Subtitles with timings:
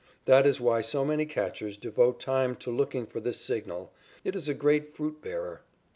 [0.25, 3.93] That is why so many catchers devote time to looking for this signal.
[4.23, 5.61] It is a great fruit bearer.